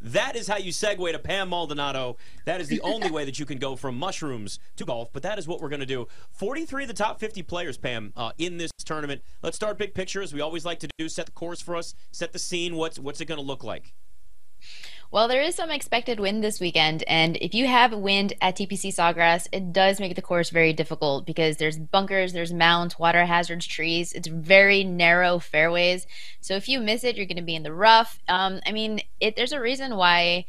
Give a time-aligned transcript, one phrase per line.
[0.00, 2.16] That is how you segue to Pam Maldonado.
[2.44, 5.38] That is the only way that you can go from mushrooms to golf, but that
[5.38, 6.06] is what we're going to do.
[6.30, 9.22] 43 of the top 50 players, Pam, uh, in this tournament.
[9.42, 11.08] Let's start big picture, as we always like to do.
[11.08, 12.76] Set the course for us, set the scene.
[12.76, 13.92] What's, what's it going to look like?
[15.10, 18.92] Well, there is some expected wind this weekend, and if you have wind at TPC
[18.94, 23.66] Sawgrass, it does make the course very difficult because there's bunkers, there's mounds, water hazards,
[23.66, 24.12] trees.
[24.12, 26.06] It's very narrow fairways,
[26.42, 28.18] so if you miss it, you're going to be in the rough.
[28.28, 30.44] Um, I mean, it, there's a reason why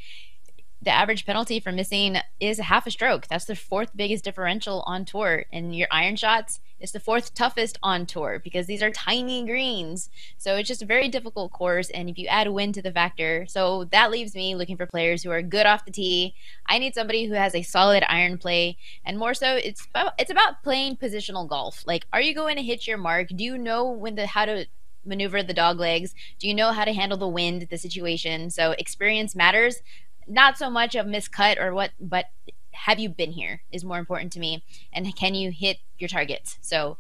[0.82, 3.28] the average penalty for missing is half a stroke.
[3.28, 5.46] That's the fourth biggest differential on tour.
[5.54, 10.10] And your iron shots is the fourth toughest on tour because these are tiny greens.
[10.38, 11.90] So it's just a very difficult course.
[11.90, 15.24] And if you add wind to the factor, so that leaves me looking for players
[15.24, 16.36] who are good off the tee.
[16.66, 18.78] I need somebody who has a solid iron play.
[19.06, 21.84] And more so, it's about, it's about playing positional golf.
[21.86, 23.30] Like, are you going to hit your mark?
[23.30, 24.66] Do you know when the how to
[25.06, 26.14] maneuver the dog legs?
[26.40, 28.50] Do you know how to handle the wind, the situation?
[28.50, 29.82] So experience matters
[30.30, 32.26] not so much of miscut or what, but
[32.86, 34.64] have you been here is more important to me.
[34.94, 36.58] And can you hit your targets?
[36.62, 36.98] So,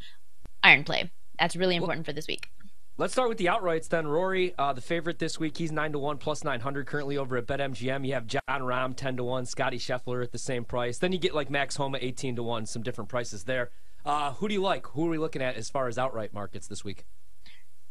[0.61, 1.09] iron play.
[1.39, 2.49] That's really important well, for this week.
[2.97, 4.05] Let's start with the outrights then.
[4.05, 7.47] Rory, uh, the favorite this week, he's 9 to 1 plus 900 currently over at
[7.47, 8.05] BetMGM.
[8.05, 10.97] You have Jon Rahm 10 to 1, Scottie Scheffler at the same price.
[10.97, 13.69] Then you get like Max Homa 18 to 1, some different prices there.
[14.05, 14.85] Uh, who do you like?
[14.87, 17.05] Who are we looking at as far as outright markets this week?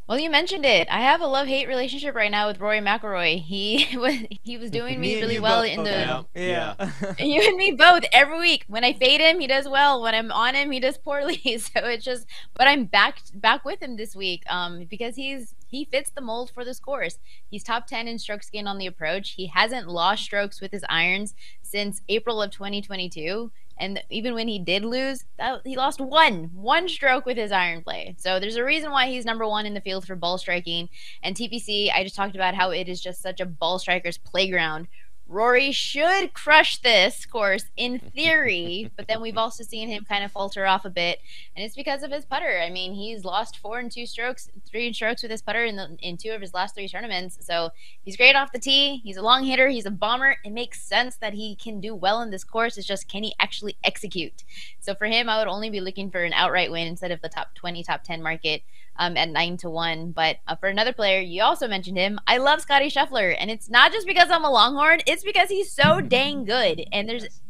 [0.09, 0.89] Well, you mentioned it.
[0.91, 3.43] I have a love-hate relationship right now with Rory McIlroy.
[3.43, 5.71] He was he was doing me, really well both.
[5.71, 6.75] in the yeah.
[6.81, 7.15] yeah.
[7.19, 8.65] you and me both every week.
[8.69, 10.01] When I fade him, he does well.
[10.01, 11.43] When I'm on him, he does poorly.
[11.59, 15.85] So it's just, but I'm back back with him this week um, because he's he
[15.85, 17.19] fits the mold for this course.
[17.51, 19.31] He's top 10 in strokes gained on the approach.
[19.33, 23.51] He hasn't lost strokes with his irons since April of 2022.
[23.79, 27.83] And even when he did lose, that, he lost one, one stroke with his iron
[27.83, 28.15] play.
[28.19, 30.89] So there's a reason why he's number one in the field for ball striking.
[31.23, 34.89] And TPC, I just talked about how it is just such a ball striker's playground
[35.29, 40.33] Rory should crush this course in theory, but then we've also seen him kind of
[40.33, 41.21] falter off a bit,
[41.55, 42.61] and it's because of his putter.
[42.65, 45.97] I mean, he's lost four and two strokes, three strokes with his putter in the
[46.01, 47.37] in two of his last three tournaments.
[47.41, 47.71] So
[48.03, 49.03] he's great off the tee.
[49.05, 49.69] He's a long hitter.
[49.69, 50.37] He's a bomber.
[50.45, 52.79] It makes sense that he can do well in this course.
[52.79, 54.45] It's just can he actually execute?
[54.81, 57.29] So for him, I would only be looking for an outright win instead of the
[57.29, 58.63] top twenty, top ten market
[58.99, 60.13] um, at nine to one.
[60.13, 62.19] But uh, for another player, you also mentioned him.
[62.27, 65.01] I love Scottie Scheffler, and it's not just because I'm a Longhorn.
[65.07, 66.85] It's because he's so dang good.
[66.93, 67.41] And there's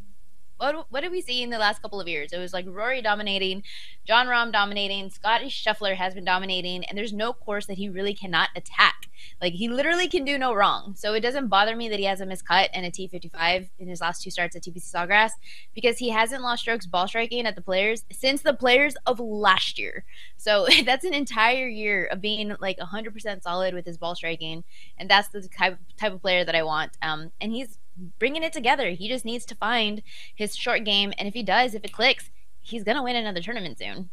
[0.58, 2.32] what what did we see in the last couple of years?
[2.32, 3.62] It was like Rory dominating,
[4.04, 8.14] Jon Rahm dominating, Scottie Scheffler has been dominating, and there's no course that he really
[8.14, 9.08] cannot attack.
[9.41, 10.94] Like he literally can do no wrong.
[10.97, 14.00] So it doesn't bother me that he has a miscut and a T55 in his
[14.00, 15.32] last two starts at TPC Sawgrass
[15.74, 19.78] because he hasn't lost strokes ball striking at the players since the players of last
[19.78, 20.04] year.
[20.36, 24.64] So that's an entire year of being like 100% solid with his ball striking,
[24.97, 26.92] and that's the type type of player that I want.
[27.02, 27.78] Um, and he's
[28.19, 28.91] bringing it together.
[28.91, 30.03] He just needs to find
[30.34, 33.78] his short game, and if he does, if it clicks, he's gonna win another tournament
[33.78, 34.10] soon.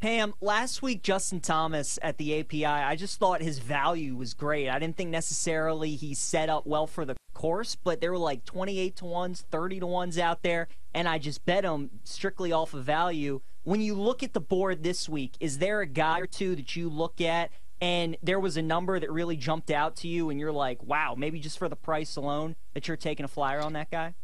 [0.00, 4.68] Pam, last week Justin Thomas at the API, I just thought his value was great.
[4.68, 8.44] I didn't think necessarily he set up well for the course, but there were like
[8.44, 12.74] 28 to 1s, 30 to 1s out there, and I just bet him strictly off
[12.74, 13.42] of value.
[13.62, 16.74] When you look at the board this week, is there a guy or two that
[16.74, 17.52] you look at
[17.82, 21.16] and there was a number that really jumped out to you and you're like, wow,
[21.18, 24.14] maybe just for the price alone that you're taking a flyer on that guy?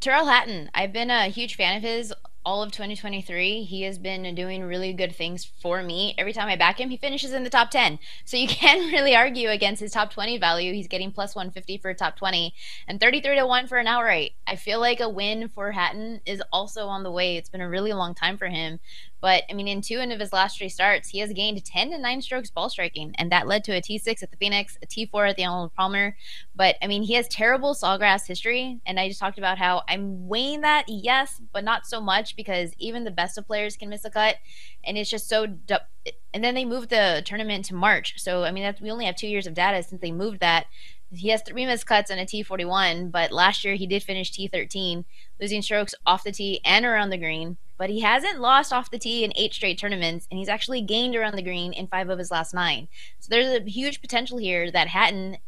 [0.00, 0.70] Tyrrell Hatton.
[0.72, 2.14] I've been a huge fan of his
[2.44, 3.62] all of 2023.
[3.64, 6.14] He has been doing really good things for me.
[6.18, 7.98] Every time I back him, he finishes in the top 10.
[8.24, 10.72] So you can't really argue against his top 20 value.
[10.72, 12.54] He's getting plus 150 for top 20
[12.86, 14.32] and 33 to 1 for an outright.
[14.46, 17.36] I feel like a win for Hatton is also on the way.
[17.36, 18.80] It's been a really long time for him.
[19.22, 21.98] But I mean, in two of his last three starts, he has gained 10 to
[21.98, 25.30] 9 strokes ball striking, and that led to a T6 at the Phoenix, a T4
[25.30, 26.16] at the Arnold Palmer.
[26.56, 30.26] But I mean, he has terrible sawgrass history, and I just talked about how I'm
[30.26, 34.04] weighing that, yes, but not so much because even the best of players can miss
[34.04, 34.36] a cut,
[34.84, 35.46] and it's just so.
[35.46, 35.80] Du-
[36.34, 39.14] and then they moved the tournament to March, so I mean, that's, we only have
[39.14, 40.66] two years of data since they moved that.
[41.14, 45.04] He has three missed cuts and a T41, but last year he did finish T13,
[45.40, 48.98] losing strokes off the tee and around the green but he hasn't lost off the
[48.98, 52.18] tee in eight straight tournaments, and he's actually gained around the green in five of
[52.20, 52.86] his last nine.
[53.18, 55.38] So there's a huge potential here that Hatton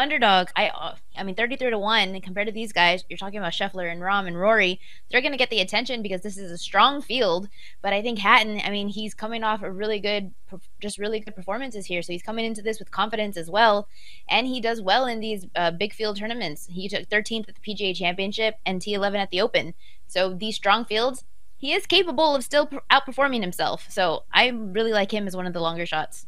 [0.00, 0.48] underdog.
[0.56, 3.04] I uh, I mean, 33 to one compared to these guys.
[3.08, 4.80] You're talking about Scheffler and Rahm and Rory.
[5.10, 7.48] They're going to get the attention because this is a strong field.
[7.82, 8.60] But I think Hatton.
[8.64, 10.32] I mean, he's coming off a really good,
[10.80, 12.02] just really good performances here.
[12.02, 13.86] So he's coming into this with confidence as well,
[14.28, 16.66] and he does well in these uh, big field tournaments.
[16.70, 19.74] He took 13th at the PGA Championship and T11 at the Open.
[20.06, 21.24] So these strong fields,
[21.56, 23.86] he is capable of still outperforming himself.
[23.90, 26.26] So I really like him as one of the longer shots.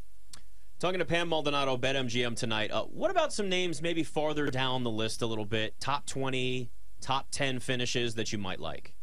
[0.83, 2.73] Talking to Pam Maldonado, BetMGM tonight.
[2.73, 5.79] Uh, what about some names maybe farther down the list a little bit?
[5.79, 8.97] Top 20, top 10 finishes that you might like?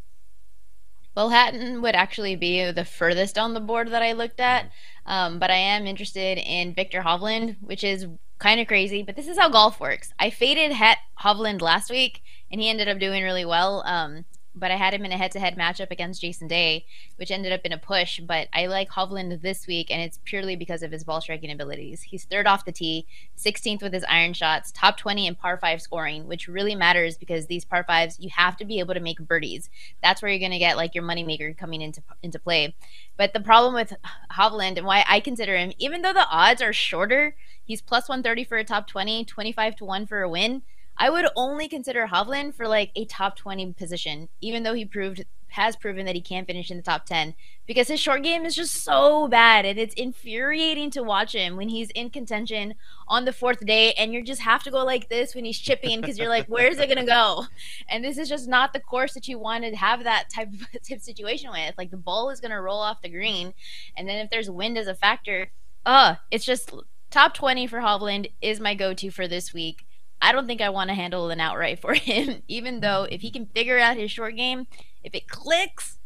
[1.15, 5.11] Well, Hatton would actually be the furthest on the board that I looked at, Mm-hmm.
[5.11, 8.07] um, but I am interested in Viktor Hovland, which is
[8.39, 9.01] kind of crazy.
[9.01, 10.11] But this is how golf works.
[10.19, 12.21] I faded Het Hovland last week,
[12.51, 13.83] and he ended up doing really well.
[13.85, 14.25] Um,
[14.55, 16.85] but I had him in a head-to-head matchup against Jason Day,
[17.15, 18.19] which ended up in a push.
[18.19, 22.03] But I like Hovland this week, and it's purely because of his ball striking abilities.
[22.03, 23.05] He's third off the tee,
[23.37, 27.47] 16th with his iron shots, top 20 in par five scoring, which really matters because
[27.47, 29.69] these par fives you have to be able to make birdies.
[30.01, 32.75] That's where you're going to get like your moneymaker coming into into play.
[33.17, 33.93] But the problem with
[34.31, 38.43] Hovland and why I consider him, even though the odds are shorter, he's plus 130
[38.43, 40.63] for a top 20, 25 to 1 for a win.
[40.99, 45.23] I would only consider Hovland for like a top 20 position, even though he proved
[45.49, 47.33] has proven that he can't finish in the top 10
[47.65, 51.69] because his short game is just so bad and it's infuriating to watch him when
[51.69, 52.75] he's in contention
[53.07, 55.99] on the fourth day and you just have to go like this when he's chipping
[55.99, 57.45] because you're like where's it going to go?
[57.87, 61.01] And this is just not the course that you want to have that type of
[61.01, 63.53] situation with like the ball is going to roll off the green
[63.97, 65.49] and then if there's wind as a factor
[65.85, 66.71] uh it's just
[67.09, 69.85] top 20 for Hovland is my go-to for this week
[70.21, 73.31] I don't think I want to handle an outright for him, even though if he
[73.31, 74.67] can figure out his short game,
[75.03, 75.97] if it clicks,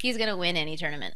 [0.00, 1.14] he's going to win any tournament.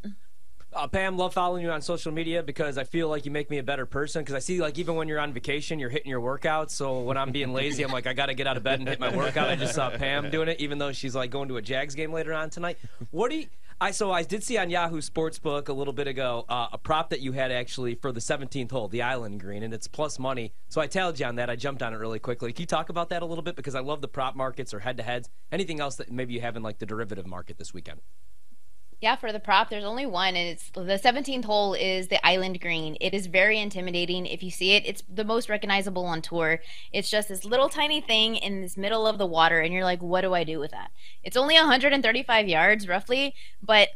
[0.75, 3.59] Uh, Pam, love following you on social media because I feel like you make me
[3.59, 4.23] a better person.
[4.23, 6.71] Because I see, like, even when you're on vacation, you're hitting your workouts.
[6.71, 8.89] So when I'm being lazy, I'm like, I got to get out of bed and
[8.89, 9.49] hit my workout.
[9.49, 12.13] I just saw Pam doing it, even though she's like going to a Jags game
[12.13, 12.79] later on tonight.
[13.13, 13.47] What do you?
[13.81, 17.11] I so I did see on Yahoo Sportsbook a little bit ago uh, a prop
[17.11, 20.53] that you had actually for the 17th hole, the Island Green, and it's plus money.
[20.69, 21.51] So I tailed you on that.
[21.51, 22.53] I jumped on it really quickly.
[22.53, 24.81] Can you talk about that a little bit because I love the prop markets or
[24.81, 25.29] head-to-heads.
[25.51, 28.01] Anything else that maybe you have in like the derivative market this weekend?
[29.01, 32.61] Yeah, for the prop, there's only one, and it's the 17th hole is the Island
[32.61, 32.97] Green.
[33.01, 34.25] It is very intimidating.
[34.25, 36.61] If you see it, it's the most recognizable on tour.
[36.93, 40.03] It's just this little tiny thing in this middle of the water, and you're like,
[40.03, 40.91] what do I do with that?
[41.23, 43.89] It's only 135 yards roughly, but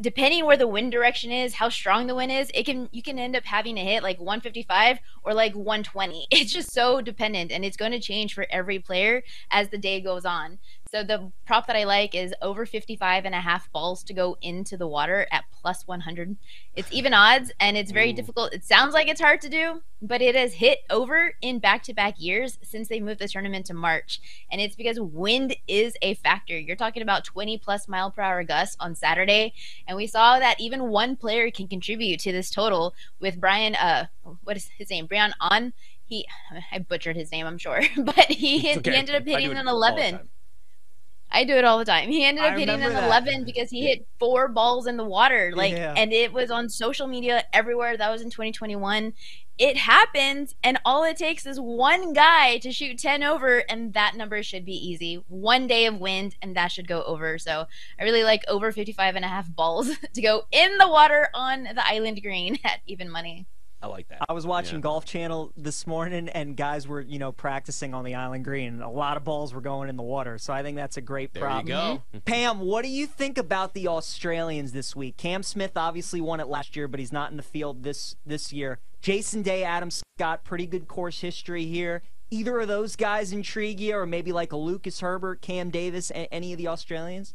[0.00, 3.18] depending where the wind direction is, how strong the wind is, it can you can
[3.18, 6.26] end up having to hit like 155 or like 120.
[6.30, 10.00] It's just so dependent, and it's going to change for every player as the day
[10.00, 10.58] goes on.
[10.92, 14.36] So the prop that I like is over 55 and a half balls to go
[14.42, 16.36] into the water at plus 100.
[16.74, 18.14] It's even odds and it's very Ooh.
[18.14, 18.52] difficult.
[18.52, 22.58] It sounds like it's hard to do, but it has hit over in back-to-back years
[22.62, 24.20] since they moved the tournament to March.
[24.50, 26.58] And it's because wind is a factor.
[26.58, 29.52] You're talking about 20 plus mile per hour gusts on Saturday,
[29.86, 34.06] and we saw that even one player can contribute to this total with Brian uh
[34.42, 35.06] what is his name?
[35.06, 35.72] Brian on
[36.04, 36.26] he
[36.72, 38.90] I butchered his name, I'm sure, but he okay.
[38.90, 40.20] he ended up hitting it an all the 11.
[41.32, 42.08] I do it all the time.
[42.08, 43.04] He ended up I hitting an that.
[43.04, 45.52] 11 because he hit four balls in the water.
[45.54, 45.94] Like, Yeah.
[45.96, 47.96] and it was on social media everywhere.
[47.96, 49.12] That was in 2021.
[49.58, 54.16] It happens, and all it takes is one guy to shoot 10 over, and that
[54.16, 55.22] number should be easy.
[55.28, 57.36] One day of wind, and that should go over.
[57.38, 57.66] So
[57.98, 61.64] I really like over 55 and a half balls to go in the water on
[61.64, 63.46] the island green at even money.
[63.82, 64.18] I like that.
[64.28, 64.82] I was watching Yeah.
[64.82, 68.82] Golf Channel this morning, and guys were, you know, practicing on the island green.
[68.82, 71.32] A lot of balls were going in the water, so I think that's a great
[71.32, 71.66] problem.
[71.66, 71.90] There prop.
[71.92, 72.02] you go.
[72.18, 72.24] Mm-hmm.
[72.26, 75.16] Pam, what do you think about the Australians this week?
[75.16, 78.52] Cam Smith obviously won it last year, but he's not in the field this this
[78.52, 78.78] year.
[79.00, 82.02] Jason Day, Adam Scott, pretty good course history here.
[82.30, 86.32] Either of those guys intrigue you, or maybe like a Lucas Herbert, Cam Davis, a-
[86.32, 87.34] any of the Australians?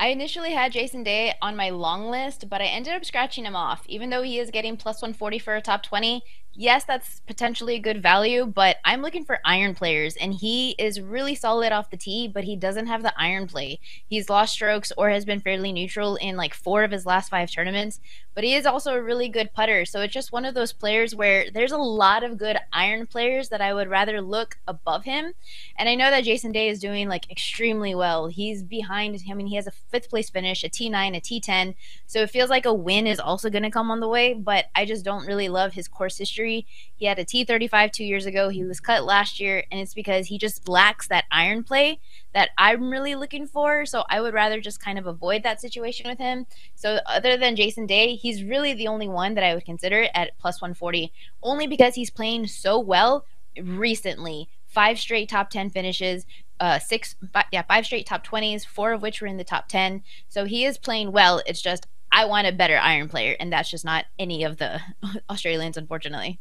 [0.00, 3.56] I initially had Jason Day on my long list, but I ended up scratching him
[3.56, 3.82] off.
[3.88, 6.22] Even though he is getting plus 140 for a top 20,
[6.58, 11.00] yes, that's potentially a good value, but I'm looking for iron players, and he is
[11.00, 13.78] really solid off the tee, but he doesn't have the iron play.
[14.08, 17.48] He's lost strokes or has been fairly neutral in like four of his last five
[17.48, 18.00] tournaments,
[18.34, 19.84] but he is also a really good putter.
[19.84, 23.50] So it's just one of those players where there's a lot of good iron players
[23.50, 25.34] that I would rather look above him.
[25.76, 28.26] And I know that Jason Day is doing like extremely well.
[28.26, 31.74] He's behind him, and he has a fifth place finish, a T9, a T10.
[32.08, 34.66] So it feels like a win is also going to come on the way, but
[34.74, 36.47] I just don't really love his course history.
[36.96, 38.48] He had a T35 two years ago.
[38.48, 42.00] He was cut last year, and it's because he just lacks that iron play
[42.34, 43.86] that I'm really looking for.
[43.86, 46.46] So I would rather just kind of avoid that situation with him.
[46.74, 50.38] So other than Jason Day, he's really the only one that I would consider at
[50.38, 51.12] plus 140,
[51.42, 53.24] only because he's playing so well
[53.60, 54.48] recently.
[54.66, 56.26] Five straight top 10 finishes,
[56.60, 59.68] uh, six, five, yeah, five straight top 20s, four of which were in the top
[59.68, 60.02] 10.
[60.28, 61.42] So he is playing well.
[61.46, 64.80] It's just I want a better iron player, and that's just not any of the
[65.30, 66.40] Australians, unfortunately.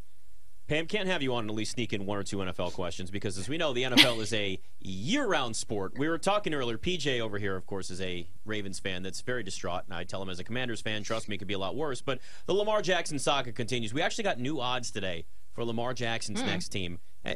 [0.68, 3.10] Pam can't have you on and at least sneak in one or two NFL questions
[3.10, 5.94] because, as we know, the NFL is a year-round sport.
[5.98, 6.78] We were talking earlier.
[6.78, 10.22] PJ over here, of course, is a Ravens fan that's very distraught, and I tell
[10.22, 12.02] him as a Commanders fan, trust me, it could be a lot worse.
[12.02, 13.94] But the Lamar Jackson saga continues.
[13.94, 17.00] We actually got new odds today for Lamar Jackson's next team.
[17.26, 17.36] Uh,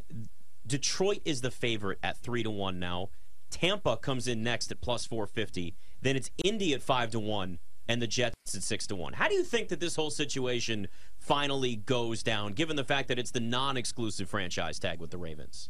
[0.67, 3.09] Detroit is the favorite at three to one now.
[3.49, 5.75] Tampa comes in next at plus four fifty.
[6.01, 7.59] Then it's Indy at five to one,
[7.91, 9.13] and the Jets at six to one.
[9.13, 10.87] How do you think that this whole situation
[11.19, 15.69] finally goes down, given the fact that it's the non-exclusive franchise tag with the Ravens?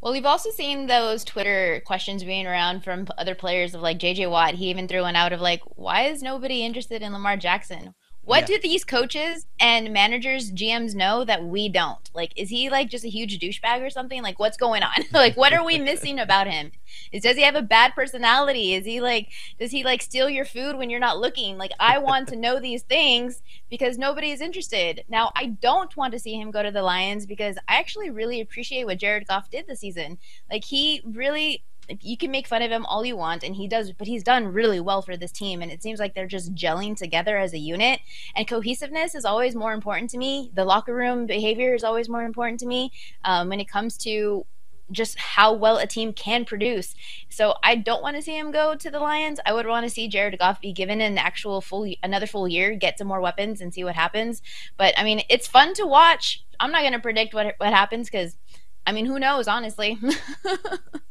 [0.00, 4.28] Well, we've also seen those Twitter questions being around from other players of like JJ
[4.28, 4.54] Watt.
[4.54, 7.94] He even threw one out of like, why is nobody interested in Lamar Jackson?
[8.22, 8.56] What Yeah.
[8.56, 12.10] do these coaches and managers, GMs know that we don't?
[12.14, 14.22] Like, is he like just a huge douchebag or something?
[14.22, 14.92] Like, what's going on?
[15.12, 16.70] like, what are we missing about him?
[17.12, 18.74] Is does he have a bad personality?
[18.74, 21.56] Is he like does he like steal your food when you're not looking?
[21.58, 25.04] Like, I want to know these things because nobody is interested.
[25.08, 28.40] Now, I don't want to see him go to the Lions because I actually really
[28.40, 30.18] appreciate what Jared Goff did this season.
[30.50, 31.64] Like, he really
[32.00, 34.46] you can make fun of him all you want and he does but he's done
[34.46, 37.58] really well for this team and it seems like they're just gelling together as a
[37.58, 38.00] unit.
[38.34, 40.50] And cohesiveness is always more important to me.
[40.54, 42.92] The locker room behavior is always more important to me
[43.24, 44.46] um, when it comes to
[44.90, 46.94] just how well a team can produce.
[47.28, 49.40] So i don't want to see him go to the lions.
[49.46, 52.74] I would want to see jared goff be given an actual full another full year
[52.74, 54.42] get some more weapons and see what happens.
[54.76, 56.44] But i mean it's fun to watch.
[56.58, 58.36] I'm not going to predict what what happens because
[58.86, 59.98] i mean who knows honestly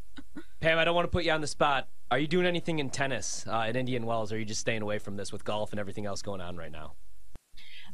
[0.59, 1.87] Pam, I don't want to put you on the spot.
[2.11, 4.81] Are you doing anything in tennis uh, at Indian Wells, or are you just staying
[4.81, 6.93] away from this with golf and everything else going on right now?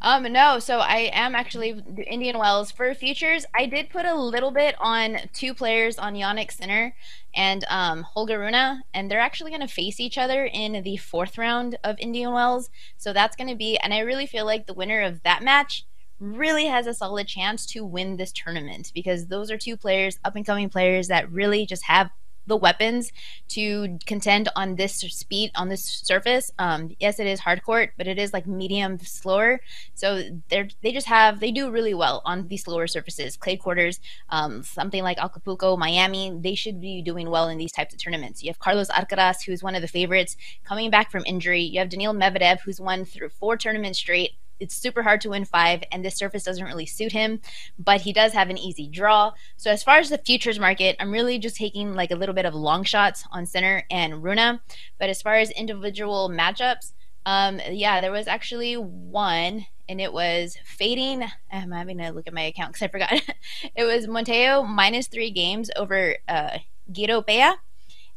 [0.01, 3.45] Um, no, so I am actually Indian Wells for futures.
[3.53, 6.95] I did put a little bit on two players on Jannik Sinner
[7.35, 11.37] and um, Holger Rune, and they're actually going to face each other in the fourth
[11.37, 12.71] round of Indian Wells.
[12.97, 15.85] So that's going to be, and I really feel like the winner of that match
[16.19, 20.35] really has a solid chance to win this tournament because those are two players, up
[20.35, 22.09] and coming players that really just have
[22.47, 23.11] the weapons
[23.49, 26.51] to contend on this speed on this surface.
[26.59, 29.61] Um, yes, it is hard court, but it is like medium slower.
[29.93, 33.37] So they're they just have they do really well on these slower surfaces.
[33.37, 33.99] Clay courters,
[34.29, 38.43] um, something like Acapulco, Miami, they should be doing well in these types of tournaments.
[38.43, 41.61] You have Carlos Alcaraz, who's one of the favorites, coming back from injury.
[41.61, 45.45] You have Daniil Medvedev, who's won through four tournaments straight it's super hard to win
[45.45, 47.41] five, and this surface doesn't really suit him,
[47.77, 49.33] but he does have an easy draw.
[49.57, 52.45] So as far as the futures market, I'm really just taking like a little bit
[52.45, 54.59] of long shots on Sinner and Rune.
[54.99, 56.93] But as far as individual matchups,
[57.25, 61.23] um, yeah, there was actually one, and it was fading.
[61.51, 63.13] I'm having to look at my account because I forgot.
[63.75, 66.59] it was Monteiro minus three games over uh,
[66.91, 67.57] Guido Pella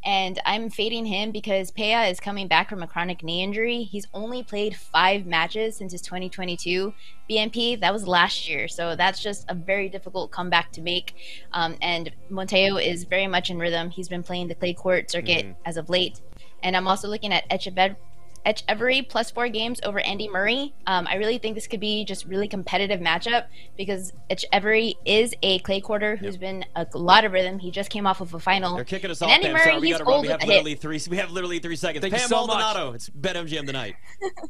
[0.04, 3.82] and I'm fading him because Pella is coming back from a chronic knee injury.
[3.82, 6.94] He's only played five matches since his 2022
[7.28, 7.80] BMP.
[7.80, 11.14] That was last year, so that's just a very difficult comeback to make.
[11.52, 13.90] Um, and Monteiro is very much in rhythm.
[13.90, 15.54] He's been playing the clay court circuit Mhm.
[15.64, 16.20] as of late,
[16.62, 17.96] and I'm also looking at Etcheverry.
[18.46, 20.74] Etcheverry plus four games over Andy Murray.
[20.86, 25.58] Um, I really think this could be just really competitive matchup because Etcheverry is a
[25.60, 27.58] clay courter who's been a lot of rhythm.
[27.58, 28.76] He just came off of a final.
[28.76, 29.52] They're kicking us And off, Andy Pam.
[29.54, 30.14] Murray, Sorry, we he's got to run.
[30.14, 30.48] old We have a hit.
[30.48, 31.00] literally three.
[31.10, 32.00] We have literally three seconds.
[32.02, 32.94] Thank you Pam so much.
[32.94, 33.96] It's BetMGM tonight.